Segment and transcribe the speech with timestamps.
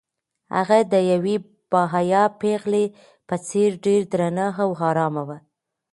[0.55, 1.35] هغه د یوې
[1.71, 2.85] باحیا پېغلې
[3.27, 5.37] په څېر ډېره درنه او ارامه وه.